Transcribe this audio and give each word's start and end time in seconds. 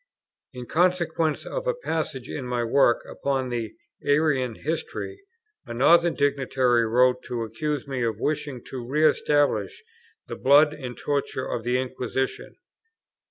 In 0.53 0.65
consequence 0.65 1.45
of 1.45 1.67
a 1.67 1.75
passage 1.75 2.27
in 2.27 2.47
my 2.47 2.63
work 2.63 3.05
upon 3.07 3.49
the 3.49 3.75
Arian 4.03 4.55
History, 4.55 5.19
a 5.67 5.75
Northern 5.75 6.15
dignitary 6.15 6.87
wrote 6.87 7.21
to 7.25 7.43
accuse 7.43 7.87
me 7.87 8.01
of 8.01 8.15
wishing 8.19 8.63
to 8.65 8.83
re 8.83 9.05
establish 9.07 9.83
the 10.25 10.35
blood 10.37 10.73
and 10.73 10.97
torture 10.97 11.45
of 11.45 11.63
the 11.63 11.79
Inquisition. 11.79 12.55